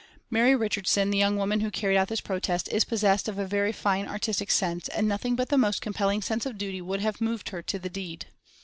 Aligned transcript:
Mary 0.31 0.55
Richardson, 0.55 1.11
the 1.11 1.17
young 1.19 1.37
woman 1.37 1.59
who 1.59 1.69
carried 1.69 1.95
out 1.95 2.07
this 2.07 2.21
protest, 2.21 2.67
is 2.69 2.83
possessed 2.83 3.27
of 3.27 3.37
a 3.37 3.45
very 3.45 3.71
fine 3.71 4.07
artistic 4.07 4.49
sense, 4.49 4.87
and 4.87 5.07
nothing 5.07 5.35
but 5.35 5.49
the 5.49 5.59
most 5.59 5.79
compelling 5.79 6.23
sense 6.23 6.43
of 6.47 6.57
duty 6.57 6.81
would 6.81 7.01
have 7.01 7.21
moved 7.21 7.49
her 7.49 7.61
to 7.61 7.77
the 7.77 7.87
deed. 7.87 8.25